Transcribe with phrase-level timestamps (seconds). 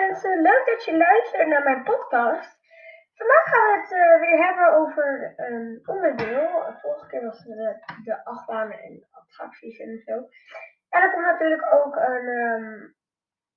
[0.00, 2.58] mensen, leuk dat je luistert naar mijn podcast.
[3.14, 6.74] Vandaag gaan we het uh, weer hebben over een onderdeel.
[6.80, 10.12] Vorige keer was het de, de achtbanen en attracties en zo.
[10.88, 12.28] En er komt natuurlijk ook een,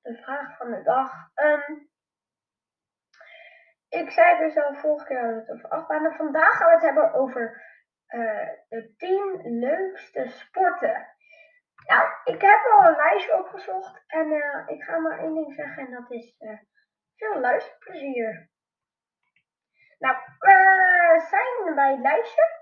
[0.01, 1.11] een vraag van de dag.
[1.35, 1.89] Um,
[3.89, 6.13] ik zei dus al vorige keer hadden we het over achtbanen.
[6.13, 7.61] Vandaag gaan we het hebben over
[8.69, 11.07] de 10 leukste sporten.
[11.87, 15.85] Nou, ik heb al een lijstje opgezocht en uh, ik ga maar één ding zeggen
[15.85, 16.59] en dat is uh,
[17.15, 18.49] veel luisterplezier.
[19.99, 22.55] Nou, we zijn bij het lijstje.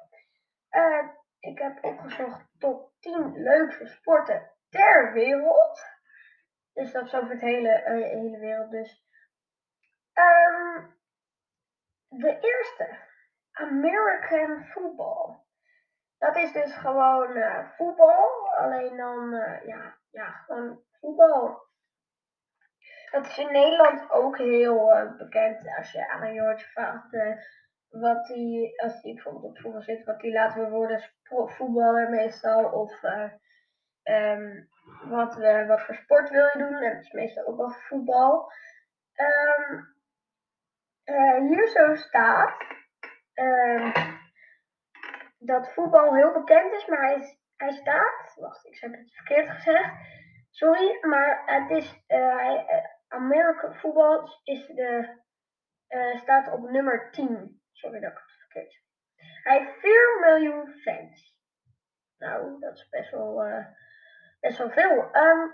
[1.39, 5.85] Ik heb opgezocht tot 10 leukste sporten ter wereld.
[6.73, 9.05] Dus dat is over het hele, hele wereld dus.
[10.13, 10.95] Um,
[12.07, 12.97] de eerste,
[13.51, 15.44] American football.
[16.17, 21.63] Dat is dus gewoon uh, voetbal, alleen dan, uh, ja, ja, gewoon voetbal.
[23.11, 25.75] Dat is in Nederland ook heel uh, bekend.
[25.77, 27.17] Als je aan een jongetje vraagt
[27.89, 32.65] wat die, als die bijvoorbeeld op voetbal zit, wat die laten we worden voetballer meestal.
[32.65, 33.03] Of
[34.03, 34.69] um,
[35.03, 35.35] wat,
[35.67, 36.81] wat voor sport wil je doen.
[36.81, 38.51] En dat is meestal ook wel voetbal.
[39.15, 39.93] Um,
[41.47, 42.63] hier zo staat.
[43.33, 43.91] Um,
[45.45, 48.35] dat voetbal heel bekend is, maar hij, hij staat.
[48.35, 49.93] Wacht, ik heb het verkeerd gezegd.
[50.49, 52.03] Sorry, maar het is.
[52.07, 52.63] Uh,
[53.07, 55.19] American voetbal is de,
[55.89, 57.61] uh, staat op nummer 10.
[57.71, 58.83] Sorry dat ik het verkeerd zeg.
[59.43, 61.39] Hij heeft 4 miljoen fans.
[62.17, 63.43] Nou, dat is best wel,
[64.39, 65.15] best wel veel.
[65.15, 65.53] Um,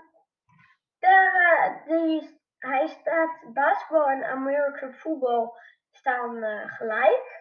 [1.86, 5.56] die, hij staat basketbal en American voetbal
[5.90, 7.31] staan gelijk.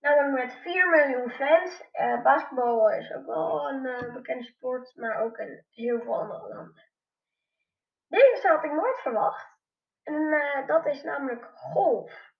[0.00, 1.84] Nou, met 4 miljoen fans.
[1.92, 6.54] Uh, basketbal is ook wel een uh, bekende sport, maar ook in heel veel andere
[6.54, 6.82] landen.
[8.08, 9.56] Deze had ik nooit verwacht.
[10.02, 12.32] En uh, dat is namelijk golf.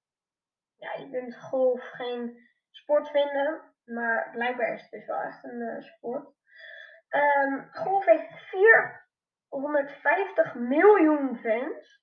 [0.77, 5.83] Ja, je kunt golf geen sport vinden, maar blijkbaar is het dus wel echt een
[5.83, 6.37] sport.
[7.09, 12.03] Um, golf heeft 450 miljoen fans.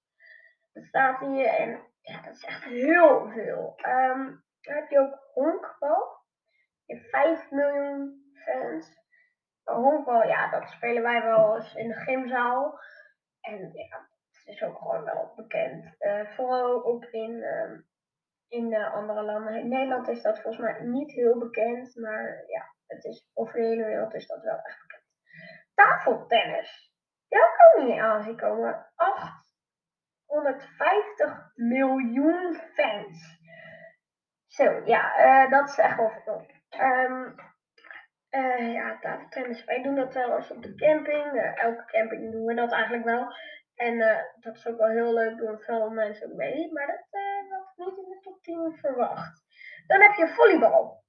[0.73, 3.79] Dat staat hier en ja, dat is echt heel veel.
[3.87, 6.23] Um, dan heb je ook honkbal.
[6.85, 9.03] Je hebt 5 miljoen fans.
[9.63, 12.79] Honkbal, ja, dat spelen wij wel eens in de gymzaal.
[13.41, 15.95] En ja, het is ook gewoon wel bekend.
[15.99, 17.79] Uh, vooral ook in, uh,
[18.47, 19.59] in uh, andere landen.
[19.59, 21.95] In Nederland is dat volgens mij niet heel bekend.
[21.95, 25.03] Maar ja, het is, over de hele wereld is dat wel echt bekend.
[25.73, 26.93] Tafeltennis.
[27.27, 28.91] Ik ook niet aan komen.
[28.95, 33.34] 850 miljoen fans.
[34.55, 36.45] Zo, ja, uh, dat is echt wel veel.
[36.79, 37.35] Um,
[38.31, 39.65] uh, ja, tafeltennis.
[39.65, 41.33] Wij doen dat wel eens op de camping.
[41.33, 43.33] Uh, elke camping doen we dat eigenlijk wel.
[43.75, 43.97] En
[44.39, 46.73] dat is ook wel heel leuk, doen veel mensen ook mee.
[46.73, 46.97] Maar dat
[47.49, 49.43] had ik niet in de top 10 verwacht.
[49.87, 51.03] Dan heb je volleybal.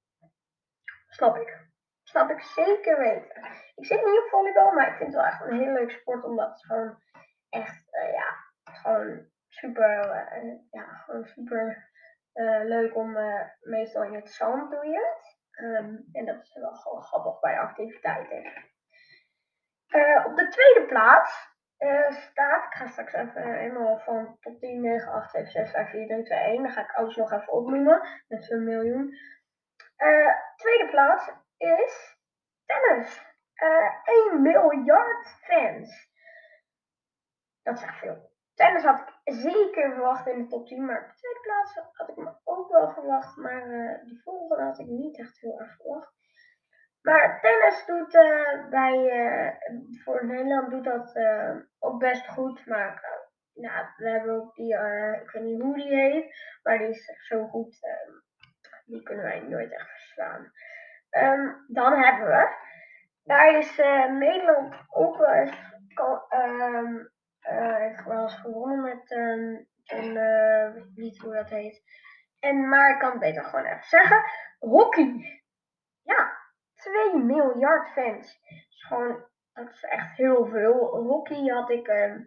[1.08, 1.66] Snap ik.
[2.02, 3.42] Snap ik zeker weten.
[3.74, 6.24] Ik zit niet op volleybal, maar ik vind het wel echt een heel leuk sport.
[6.24, 6.98] Omdat het gewoon
[7.48, 9.88] echt, ja, gewoon super,
[10.70, 11.94] ja, gewoon super
[12.44, 15.38] leuk om, uh, meestal in het zand doe je het.
[15.64, 18.52] Um, en dat is wel gewoon grappig bij activiteiten.
[19.88, 21.54] Uh, op de tweede plaats
[22.08, 26.06] staat, ik ga straks even helemaal van tot 10, 9, 8, 7, 6, 5, 4,
[26.06, 26.62] 3, 2, 1.
[26.62, 28.08] Dan ga ik alles nog even opnoemen.
[28.28, 29.14] Met zo'n miljoen.
[30.56, 32.16] tweede plaats is
[32.66, 33.24] tennis.
[34.30, 36.10] 1 miljard fans.
[37.62, 38.35] Dat echt veel.
[38.56, 42.08] Tennis had ik zeker verwacht in de top 10, maar op de tweede plaats had
[42.08, 45.76] ik me ook wel verwacht, maar uh, de volgende had ik niet echt heel erg
[45.76, 46.14] verwacht.
[47.02, 49.52] Maar tennis doet uh, bij, uh,
[50.04, 51.18] voor Nederland doet dat
[51.78, 53.04] ook best goed, maar
[53.54, 54.74] nou, we hebben ook die,
[55.22, 57.78] ik weet niet hoe die heet, maar die is zo goed,
[58.84, 60.52] die kunnen wij nooit echt verslaan.
[61.10, 62.48] Um, dan hebben we,
[63.24, 63.76] daar is
[64.10, 65.58] Nederland ook wel eens,
[66.30, 67.14] um,
[67.50, 69.68] uh, wel eens gewonnen met een,
[70.16, 71.82] uh, niet hoe dat heet.
[72.41, 74.24] En, maar ik kan het beter gewoon even zeggen.
[74.59, 75.42] Hockey.
[76.03, 76.38] Ja,
[76.74, 78.41] 2 miljard fans.
[78.68, 80.97] is gewoon, dat is echt heel veel.
[80.97, 82.26] Hockey had ik um,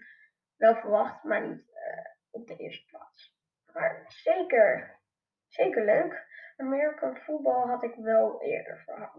[0.57, 3.37] wel verwacht, maar niet uh, op de eerste plaats.
[3.73, 4.99] Maar zeker,
[5.47, 6.27] zeker leuk.
[6.57, 9.17] American voetbal had ik wel eerder verwacht.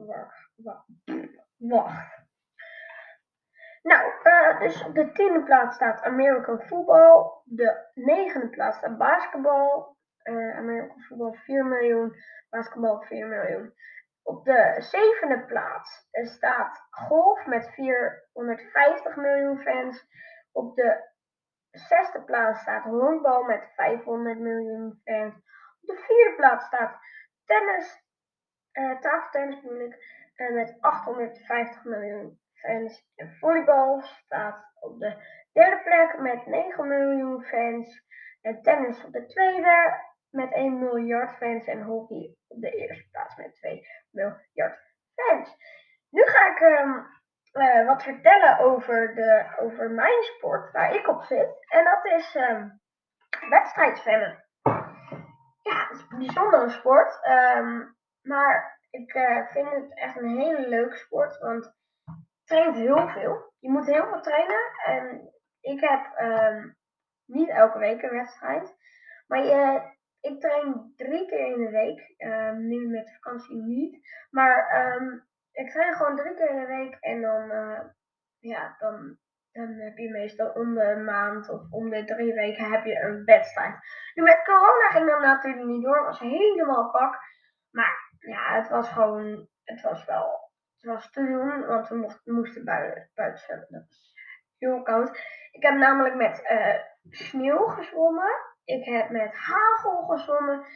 [3.83, 7.43] Nou, uh, dus op de tiende plaats staat American Football.
[7.45, 9.97] De negende plaats staat basketbal.
[10.25, 12.17] Uh, American Football 4 miljoen.
[12.51, 13.75] Basketbal 4 miljoen.
[14.23, 20.07] Op de zevende plaats staat golf met 450 miljoen fans.
[20.53, 21.09] Op de
[21.71, 25.35] zesde plaats staat honkbal met 500 miljoen fans.
[25.81, 26.99] Op de vierde plaats staat
[27.45, 28.03] tennis,
[28.73, 33.05] uh, tafeltennis bedoel ik, uh, met 850 miljoen fans.
[33.17, 35.17] En volleybal staat op de
[35.53, 38.03] derde plek met 9 miljoen fans.
[38.43, 41.65] En tennis op de tweede met 1 miljard fans.
[41.65, 44.79] En hockey op de eerste plaats met 2 miljard
[45.15, 45.57] fans.
[46.11, 47.07] Nu ga ik um,
[47.53, 51.67] uh, wat vertellen over, de, over mijn sport waar ik op zit.
[51.69, 52.81] En dat is um.
[55.63, 57.27] Ja, het is een bijzondere sport.
[57.27, 61.39] Um, maar ik uh, vind het echt een hele leuke sport.
[61.39, 61.75] Want
[62.51, 63.53] traint heel veel.
[63.59, 64.61] Je moet heel veel trainen.
[64.85, 66.77] En ik heb um,
[67.27, 68.77] niet elke week een wedstrijd.
[69.27, 69.83] Maar je,
[70.21, 72.15] ik train drie keer in de week.
[72.19, 74.09] Um, nu met vakantie niet.
[74.31, 76.97] Maar um, ik train gewoon drie keer in de week.
[77.01, 77.81] En dan, uh,
[78.39, 79.19] ja, dan,
[79.53, 83.25] dan heb je meestal om de maand of om de drie weken heb je een
[83.25, 83.75] wedstrijd.
[84.15, 85.97] Nu met corona ging dat natuurlijk niet door.
[85.97, 87.19] Het was helemaal pak.
[87.71, 90.50] Maar ja, het was gewoon, het was wel,
[90.83, 91.67] was te doen.
[91.67, 93.67] Want we moesten buiten, zwemmen.
[93.69, 94.15] Dat was
[94.59, 95.09] heel koud.
[95.51, 96.75] Ik heb namelijk met uh,
[97.11, 98.31] sneeuw gezwommen.
[98.65, 100.67] Ik heb met hagel gezwommen.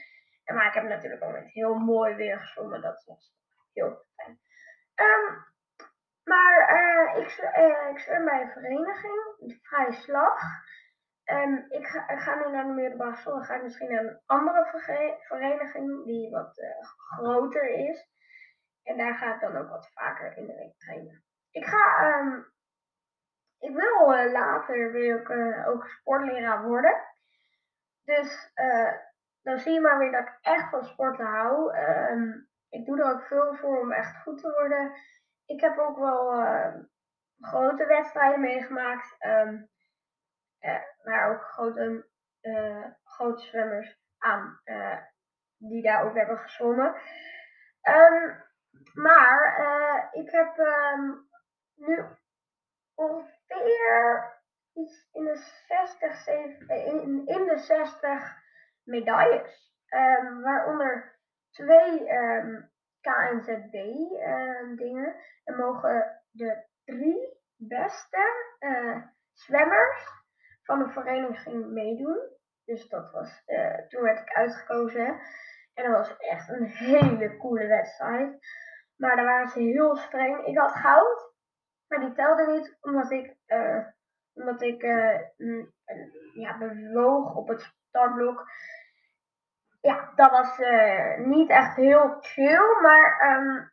[0.44, 2.80] Maar ik heb natuurlijk ook met heel mooi weer gezwommen.
[2.80, 3.34] Dat was
[3.72, 4.38] heel fijn.
[4.94, 5.44] Um,
[6.24, 10.40] maar uh, ik, uh, bij een vereniging, de Vrije Slag.
[11.24, 13.42] En ik ga, nu naar de middelbare school.
[13.42, 14.64] Ga ik misschien naar een andere
[15.20, 16.60] vereniging die wat
[16.96, 18.13] groter is.
[18.84, 21.24] En daar ga ik dan ook wat vaker in de week trainen.
[21.50, 22.52] Ik ga um,
[23.58, 27.04] ik wil uh, later wil ik uh, ook sportleraar worden.
[28.04, 28.92] Dus uh,
[29.42, 31.78] dan zie je maar weer dat ik echt van sporten hou.
[31.78, 34.92] Um, ik doe er ook veel voor om echt goed te worden.
[35.46, 36.32] Ik heb ook wel
[37.38, 39.16] grote wedstrijden meegemaakt.
[39.26, 39.68] Um,
[41.02, 42.08] waar ook grote,
[43.04, 44.60] grote zwemmers aan
[45.56, 46.94] die daar ook hebben gezwommen.
[48.94, 50.56] Maar ik heb
[51.74, 52.04] nu
[52.94, 54.32] ongeveer
[54.74, 55.36] iets in de
[55.66, 58.36] 60, 70, in, in de 60
[58.84, 59.72] medailles.
[59.88, 61.18] Um, waaronder
[61.50, 62.70] twee um,
[63.00, 63.72] KNZB
[64.76, 65.14] dingen.
[65.44, 69.02] En mogen de drie beste uh,
[69.32, 70.22] zwemmers
[70.62, 72.18] van de vereniging meedoen.
[72.64, 75.20] Dus dat was, uh, toen werd ik uitgekozen.
[75.74, 78.38] En dat was echt een hele coole wedstrijd.
[79.04, 80.46] Maar daar waren ze heel streng.
[80.46, 81.32] Ik had goud.
[81.88, 83.86] Maar die telde niet omdat ik, uh,
[84.34, 85.20] omdat ik uh,
[86.34, 88.48] ja, bewoog op het startblok.
[89.80, 90.58] Ja, dat was
[91.18, 92.80] niet echt heel chill.
[92.82, 93.72] Maar um,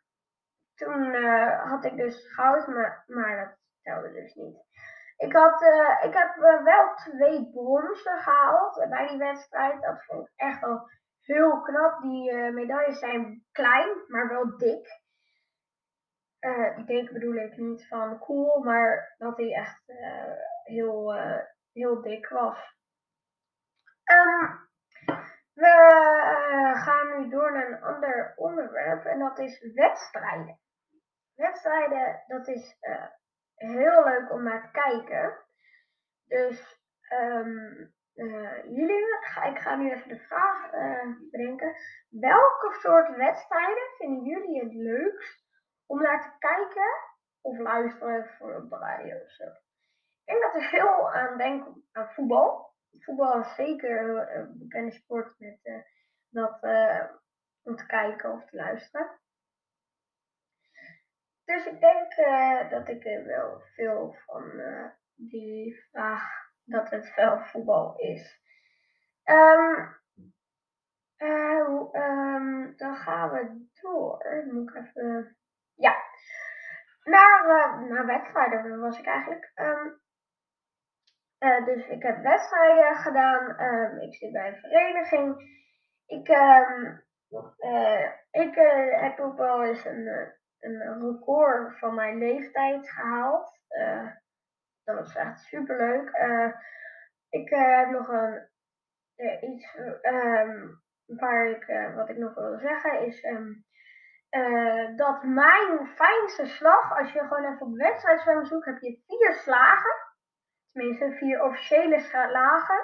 [0.74, 1.14] toen
[1.68, 4.56] had ik dus goud, maar, maar dat telde dus niet.
[5.16, 5.62] Ik, had,
[6.02, 6.34] ik heb
[6.64, 9.82] wel twee bronzen gehaald bij die wedstrijd.
[9.82, 10.88] Dat vond ik echt wel
[11.20, 12.02] heel knap.
[12.02, 15.01] Die medailles zijn klein, maar wel dik.
[16.42, 20.32] Uh, dik bedoel ik niet van cool, maar dat hij echt uh,
[20.64, 21.38] heel, uh,
[21.72, 22.76] heel dik was.
[24.12, 24.68] Um,
[25.54, 25.72] we
[26.74, 30.58] gaan nu door naar een ander onderwerp en dat is wedstrijden.
[31.34, 32.78] Wedstrijden, dat is
[33.54, 35.38] heel leuk om naar te kijken.
[36.26, 36.80] Dus
[37.20, 37.92] um,
[38.64, 39.06] jullie,
[39.50, 40.70] ik ga nu even de vraag
[41.30, 41.74] bedenken.
[42.08, 45.41] Welke soort wedstrijden vinden jullie het leukst
[45.92, 46.90] om naar te kijken
[47.40, 49.44] of luisteren voor op de radio of zo.
[49.44, 52.74] Ik denk dat er veel aan denken aan voetbal.
[52.98, 55.82] Voetbal is zeker een bekende sport met uh,
[56.28, 57.04] dat uh,
[57.62, 59.20] om te kijken of te luisteren.
[61.44, 64.62] Dus ik denk uh, dat ik wel veel van
[65.14, 66.22] die vraag
[66.64, 68.40] dat het wel voetbal is.
[69.24, 69.96] Um,
[71.16, 74.44] um, dan gaan we door.
[74.50, 75.36] Moet even
[75.74, 75.94] ja,
[77.04, 79.52] naar, uh, naar wedstrijden was ik eigenlijk.
[79.54, 80.00] Um,
[81.38, 83.60] uh, dus ik heb wedstrijden gedaan.
[83.60, 85.60] Um, ik zit bij een vereniging.
[86.06, 87.02] Ik, um,
[87.58, 88.54] uh, ik
[89.00, 93.60] heb ook wel eens een, een record van mijn leeftijd gehaald.
[94.84, 96.10] dat was echt super leuk.
[97.28, 98.48] ik heb nog een,
[99.40, 99.76] iets
[101.06, 103.22] waar ik, wat ik nog wil zeggen is.
[104.36, 109.34] Uh, dat mijn fijnste slag, als je gewoon even op wedstrijdzwemmen zoekt, heb je vier
[109.34, 109.92] slagen.
[110.72, 112.80] Tenminste, vier officiële slagen.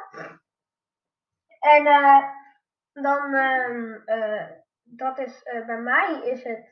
[1.60, 2.24] En uh,
[2.92, 4.46] dan, uh,
[4.82, 6.68] dat is, bij mij is het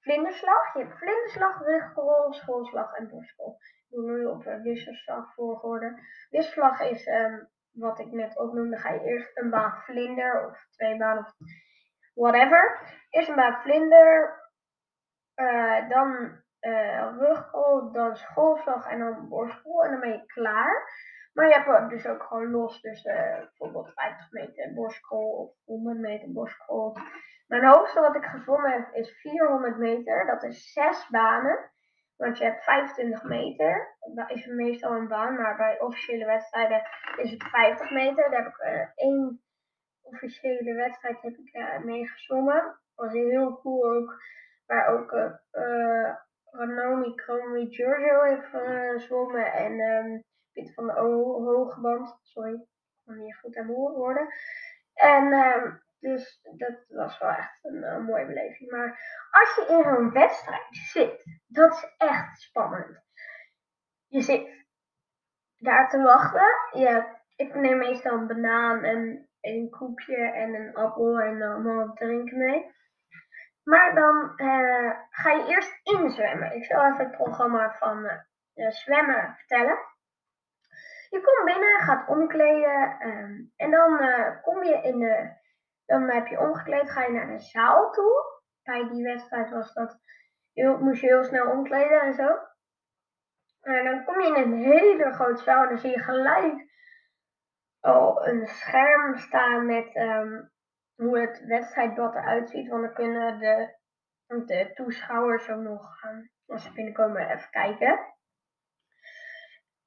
[0.00, 0.74] vlinderslag.
[0.74, 3.56] Je hebt vlinderslag, ruggerol, schoolslag en borstcrawl.
[3.88, 5.98] doe nu op wisselslag volgorde.
[6.30, 8.76] Wisselslag is um, wat ik net ook noemde.
[8.76, 11.32] Ga je eerst een baan vlinder of twee baan of
[12.14, 12.80] whatever.
[13.10, 14.40] Eerst een baan vlinder.
[15.36, 19.84] Uh, dan uh, rugcrawl, dan schoolslag en dan borstcrawl.
[19.84, 20.90] En dan ben je klaar.
[21.32, 22.80] Maar je hebt dus ook gewoon los.
[22.80, 26.92] Dus uh, bijvoorbeeld 50 meter borstcrawl of 100 meter borstcrawl.
[27.46, 30.26] Mijn hoogste wat ik gevonden heb is 400 meter.
[30.26, 31.70] Dat is zes banen.
[32.16, 33.96] Want je hebt 25 meter.
[34.14, 35.36] Dat is meestal een baan.
[35.36, 36.82] Maar bij officiële wedstrijden
[37.16, 38.30] is het 50 meter.
[38.30, 39.41] Daar heb ik uh, één
[40.22, 42.62] officiële wedstrijd heb ik, uh, mee gezwommen.
[42.64, 44.22] Dat was heel cool ook.
[44.66, 46.14] Waar ook uh,
[46.50, 49.52] Ranomi Kromi Giorgio heeft gezwommen.
[49.52, 50.22] En um,
[50.74, 52.18] van de o Hogeband.
[52.22, 52.68] Sorry, ik
[53.04, 54.28] kan niet goed aan worden.
[54.94, 58.70] En um, dus dat was wel echt een, een mooie beleving.
[58.70, 58.88] Maar
[59.30, 63.00] als je in zo'n wedstrijd zit, dat is echt spannend.
[64.06, 64.66] Je zit
[65.56, 66.80] daar te wachten.
[66.80, 67.04] Je,
[67.36, 72.74] ik neem meestal een banaan en een koekje en een appel en allemaal drinken mee.
[73.64, 76.54] Maar dan uh, ga je eerst inzwemmen.
[76.56, 78.04] Ik zal even het programma van
[78.54, 79.78] uh, zwemmen vertellen.
[81.10, 84.00] Je komt binnen, gaat omkleden um, en dan
[84.42, 85.40] kom je in de
[85.86, 88.40] dan heb je omgekleed, ga je naar de zaal toe.
[88.62, 89.98] Bij die wedstrijd was dat,
[90.52, 92.38] je, moest je heel snel omkleden en zo.
[93.60, 96.71] En dan kom je in een hele grote zaal en dan zie je gelijk
[97.82, 100.50] al een scherm staan met um,
[100.94, 102.68] hoe het wedstrijdblad eruit ziet.
[102.68, 108.10] Want dan kunnen de, toeschouwers ook nog gaan, als ze binnenkomen, even kijken.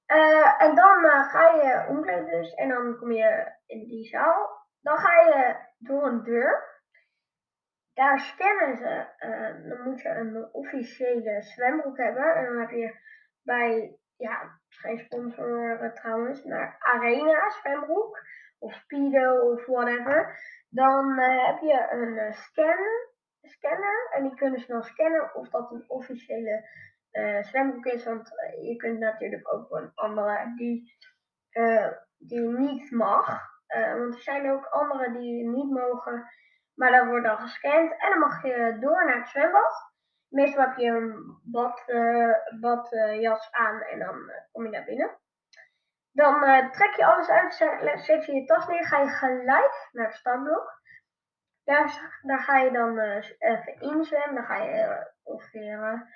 [0.08, 4.64] Uh, en dan uh, ga je omkleden dus en dan kom je in die zaal.
[4.82, 6.74] Dan ga je door een deur.
[7.94, 9.08] Daar scannen ze.
[9.20, 12.36] Uh, dan moet je een officiële zwembroek hebben.
[12.36, 12.96] En dan heb je
[13.42, 18.20] bij, ja, geen sponsor trouwens, maar Arena zwembroek.
[18.60, 20.40] Of Speedo of whatever.
[20.70, 22.78] Dan uh, heb je een uh, scan,
[23.42, 24.10] scanner.
[24.14, 26.68] En die kunnen ze dan scannen of dat een officiële
[27.42, 28.04] zwembroek is.
[28.04, 28.30] Want
[28.62, 30.94] je kunt natuurlijk ook een andere die,
[32.18, 33.42] die niet mag.
[33.98, 36.26] Want er zijn ook andere die niet mogen.
[36.76, 37.92] Maar dat wordt dan gescand.
[37.92, 39.95] En dan mag je door naar het zwembad.
[40.36, 41.38] Meestal heb je een
[41.88, 45.18] uh, badjas aan en dan eh, kom je naar binnen.
[46.12, 47.54] Dan trek je alles uit,
[48.04, 50.82] zet je je tas neer, ga je gelijk naar het startblok.
[51.64, 54.36] Daar, daar ga je dan even inzwemmen.
[54.36, 56.08] Dan ga je ongeveer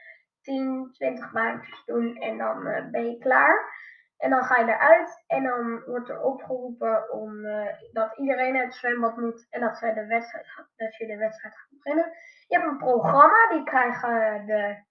[0.42, 3.74] 10, 20 baantjes doen en dan ben je klaar.
[4.20, 8.74] En dan ga je eruit en dan wordt er opgeroepen om, uh, dat iedereen het
[8.74, 10.46] zwembad moet en dat, zij de wedstrijd,
[10.76, 12.12] dat je de wedstrijd gaat beginnen.
[12.48, 14.84] Je hebt een programma, die krijgen de,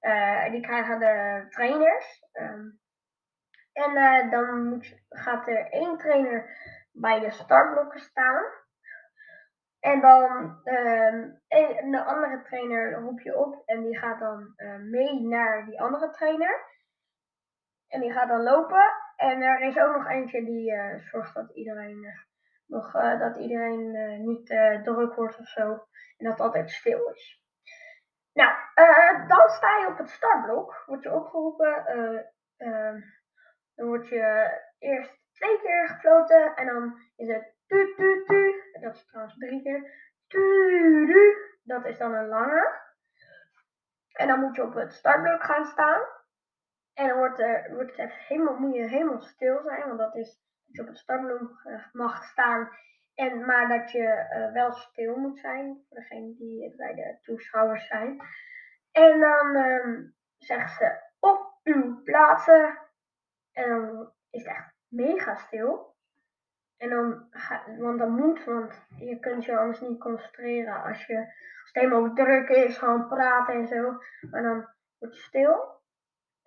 [0.00, 2.22] uh, die krijgen de trainers.
[2.32, 2.80] Um,
[3.72, 6.50] en uh, dan moet, gaat er één trainer
[6.92, 8.44] bij de startblokken staan.
[9.80, 10.60] En dan
[11.48, 14.54] een, de andere trainer roep je op en die gaat dan
[14.90, 16.76] mee naar die andere trainer.
[17.88, 18.92] En die gaat dan lopen.
[19.16, 22.18] En er is ook nog eentje die uh, zorgt dat iedereen, uh,
[22.66, 23.92] nog, uh, dat iedereen
[24.24, 24.46] niet
[24.84, 25.70] druk wordt of zo.
[26.16, 27.42] En dat het altijd stil is.
[28.32, 28.56] Nou,
[29.26, 30.82] dan sta je op het startblok.
[30.86, 31.86] Word je opgeroepen.
[32.56, 33.00] Ehm,
[33.74, 36.56] dan word je eerst twee keer gefloten.
[36.56, 38.62] En dan is het tu tu tu.
[38.80, 39.80] Dat is trouwens drie keer.
[40.26, 41.36] Tu tu.
[41.62, 42.80] Dat is dan een lange.
[44.12, 46.00] En dan moet je op het startblok gaan staan.
[46.98, 50.14] En dan wordt, er, wordt het even helemaal, moet je helemaal stil zijn, want dat
[50.14, 52.68] is dat je op het startblok uh, mag staan.
[53.14, 57.86] En, maar dat je uh, wel stil moet zijn, voor degene die bij de toeschouwers
[57.86, 58.20] zijn.
[58.92, 62.78] En dan um, zeggen ze op uw plaatsen.
[63.52, 65.94] En dan is het echt mega stil.
[66.76, 67.28] En dan,
[67.78, 72.14] want dat moet, want je kunt je anders niet concentreren als, je, als het helemaal
[72.14, 73.98] druk is, gewoon praten en zo.
[74.30, 75.77] Maar dan wordt je stil.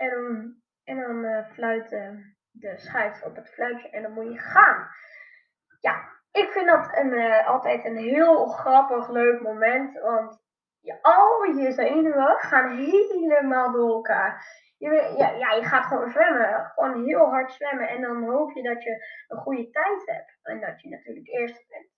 [0.02, 4.40] En dan, en dan uh, fluiten de scheids op het fluitje en dan moet je
[4.40, 4.88] gaan.
[5.80, 10.00] Ja, ik vind dat een, uh, altijd een heel grappig, leuk moment.
[10.00, 10.42] Want
[10.80, 14.46] je, al je zenuwen gaan helemaal door elkaar.
[14.78, 16.72] Je, ja, ja, je gaat gewoon zwemmen.
[16.74, 17.90] Gewoon heel hard zwemmen.
[17.90, 20.40] En dan hoop je dat je een goede tijd hebt.
[20.44, 21.90] En dat je natuurlijk eerste bent.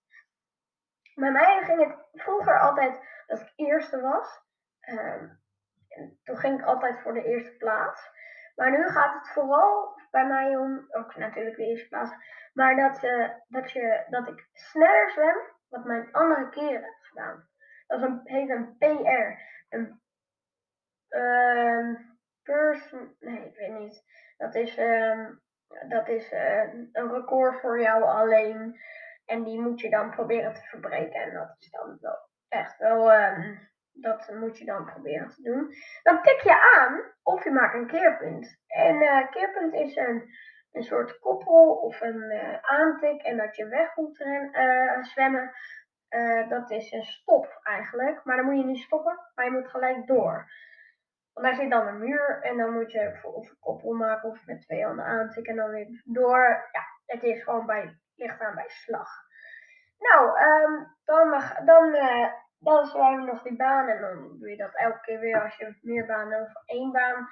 [1.14, 4.42] Bij mij ging het vroeger altijd dat ik eerste was.
[4.80, 5.43] Toen
[6.44, 8.10] ging ik altijd voor de eerste plaats.
[8.56, 12.10] Maar nu gaat het vooral bij mij om, ook natuurlijk de eerste plaats,
[12.52, 15.36] maar dat, uh, dat, je, dat ik sneller zwem
[15.68, 17.48] wat mijn andere keren heb gedaan.
[17.86, 19.40] Dat is een, heet een PR.
[19.68, 20.00] Een,
[21.10, 22.00] uh,
[22.42, 24.04] person, nee, ik weet niet.
[24.36, 25.32] Dat is, ehm,
[25.88, 28.80] dat is eh, een record voor jou alleen.
[29.24, 31.20] En die moet je dan proberen te verbreken.
[31.20, 33.56] En dat is dan wel echt wel, ehm,
[33.94, 35.74] dat moet je dan proberen te doen.
[36.02, 38.58] Dan tik je aan of je maakt een keerpunt.
[38.66, 40.30] En uh, keerpunt is een,
[40.72, 43.22] een soort koppel of een uh, aantik.
[43.22, 45.52] En dat je weg moet ren, zwemmen.
[46.48, 48.24] dat is een stop eigenlijk.
[48.24, 50.50] Maar dan moet je niet stoppen, maar je moet gelijk door.
[51.32, 54.46] Want daar zit dan een muur en dan moet je of een koppel maken of
[54.46, 56.68] met twee handen aantikken en dan weer door.
[56.72, 59.08] Ja, het is gewoon bij, ligt aan bij slag.
[59.98, 61.94] Nou, um, dan, dan,
[62.64, 65.78] dan we nog die baan en dan doe je dat elke keer weer als je
[65.82, 67.28] meer banen of één baan.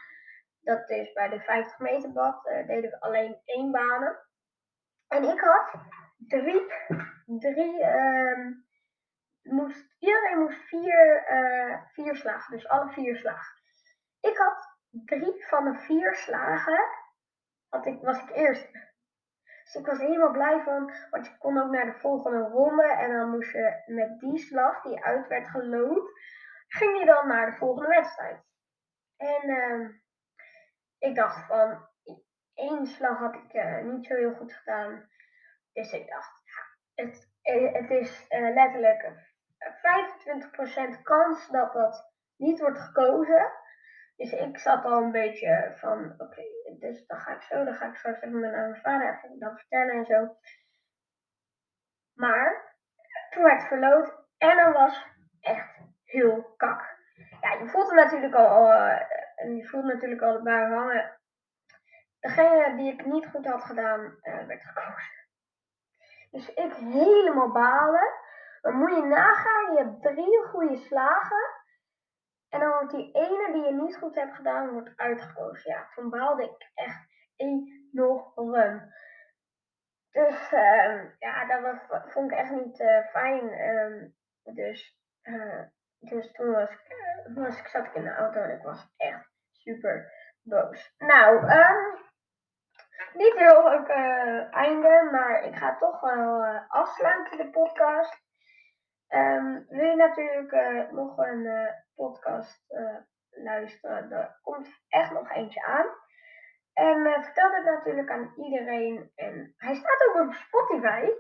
[0.60, 4.18] Dat is bij de 50 meter bad, uh, deden we alleen één banen.
[5.08, 5.74] En ik had
[6.18, 6.66] drie,
[7.26, 8.64] drie um,
[9.42, 13.56] moest, iedereen moest vier, uh, vier slagen, dus alle vier slagen.
[14.20, 16.84] Ik had drie van de vier slagen,
[17.68, 18.68] had ik, was ik eerst.
[19.72, 23.12] Dus ik was helemaal blij van, want je kon ook naar de volgende ronde en
[23.12, 26.10] dan moest je met die slag die uit werd gelood,
[26.68, 28.42] ging je dan naar de volgende wedstrijd.
[29.16, 29.88] En uh,
[30.98, 31.88] ik dacht van,
[32.54, 35.08] één slag had ik uh, niet zo heel goed gedaan.
[35.72, 36.42] Dus ik dacht,
[36.94, 39.12] het, eh, het is uh, letterlijk
[40.98, 43.52] 25% kans dat dat niet wordt gekozen.
[44.16, 46.42] Dus ik zat al een beetje van, oké,
[46.78, 49.58] dus dan ga ik zo, dan ga ik straks even met mijn vader even dat
[49.58, 50.36] vertellen en zo.
[52.14, 52.74] Maar
[53.30, 55.06] toen werd het verloot en dan was
[55.40, 57.00] echt heel kak.
[57.40, 59.00] Ja, je voelt natuurlijk al, uh,
[59.56, 61.18] je voelt natuurlijk al de bui hangen.
[62.20, 65.10] Degene die ik niet goed had gedaan, uh, werd gekozen.
[66.30, 68.08] Dus ik helemaal balen.
[68.60, 71.61] Dan moet je nagaan, je hebt drie goede slagen.
[72.52, 75.70] En dan wordt die ene die je niet goed hebt gedaan, wordt uitgekozen.
[75.70, 77.06] Ja, toen baalde ik echt
[77.36, 78.92] enorm.
[80.10, 83.60] Dus uh, ja, dat was, vond ik echt niet uh, fijn.
[83.60, 85.62] Um, dus, uh,
[85.98, 89.30] dus toen was ik, uh, was zat ik in de auto en ik was echt
[89.52, 90.12] super
[90.42, 90.94] boos.
[90.98, 91.98] Nou, um,
[93.12, 93.88] niet heel leuk
[94.50, 98.21] einde, maar ik ga toch wel afsluiten de podcast.
[99.14, 102.96] Um, wil je natuurlijk uh, nog een uh, podcast uh,
[103.30, 104.12] luisteren?
[104.12, 105.86] Er komt echt nog eentje aan.
[106.72, 109.12] En vertel dit natuurlijk aan iedereen.
[109.14, 111.10] En hij staat ook op Spotify.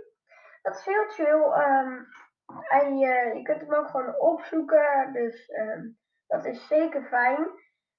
[0.62, 1.42] Dat is heel chill.
[1.42, 2.06] Um,
[2.46, 2.92] hij,
[3.34, 5.12] je kunt hem ook gewoon opzoeken.
[5.12, 7.46] Dus um, dat is zeker fijn.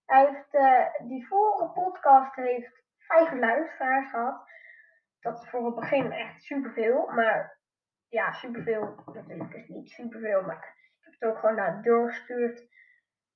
[0.05, 0.51] Hij heeft,
[1.07, 4.51] die vorige podcast heeft vijf luisteraars gehad.
[5.19, 7.11] Dat is voor het begin echt superveel.
[7.11, 7.61] Maar
[8.13, 8.95] ja, superveel.
[9.13, 12.71] Natuurlijk is niet superveel, maar ik heb het ook gewoon naar doorgestuurd.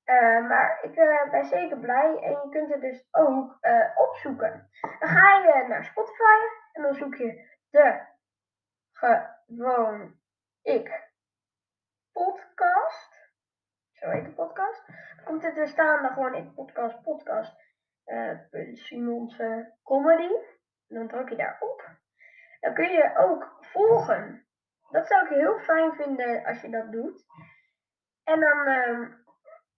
[0.05, 4.69] Uh, maar ik uh, ben zeker blij en je kunt het dus ook uh, opzoeken.
[4.99, 6.39] Dan ga je naar Spotify
[6.73, 8.05] en dan zoek je de
[8.91, 10.19] gewoon
[10.61, 11.11] ik
[12.11, 13.31] podcast.
[13.91, 14.87] Zo heet de podcast.
[14.87, 17.65] Dan komt het er staan dan gewoon ik podcast podcast.
[18.73, 20.33] Simonse comedy.
[20.87, 21.89] Dan druk je daarop.
[22.59, 24.46] Dan kun je ook volgen
[24.89, 27.25] dat zou ik heel fijn vinden als je dat doet.
[28.23, 28.67] En dan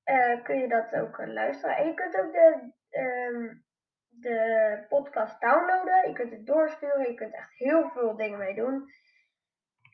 [0.05, 1.77] uh, kun je dat ook uh, luisteren.
[1.77, 3.51] En je kunt ook de, uh,
[4.09, 6.07] de podcast downloaden.
[6.07, 7.09] Je kunt het doorsturen.
[7.09, 8.89] Je kunt echt heel veel dingen mee doen.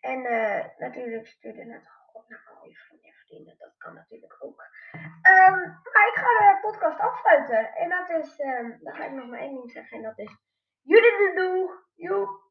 [0.02, 3.56] En eh, natuurlijk sturen het gewoon naar al je vrienden.
[3.58, 4.62] Dat kan natuurlijk ook.
[4.94, 5.58] Um,
[5.94, 7.76] maar ik ga de podcast afsluiten.
[7.76, 8.38] En dat is,
[8.82, 9.98] dan ga ik nog maar één ding zeggen.
[9.98, 10.38] En dat is,
[10.82, 12.45] jullie doen, doe.